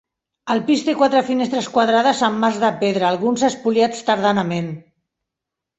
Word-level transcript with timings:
El 0.53 0.61
pis 0.69 0.79
té 0.87 0.95
quatre 1.01 1.21
finestres 1.27 1.67
quadrades 1.75 2.23
amb 2.29 2.41
marcs 2.45 2.59
de 2.65 2.73
pedra, 2.81 3.07
alguns 3.15 3.47
espoliats 3.53 4.05
tardanament. 4.11 4.77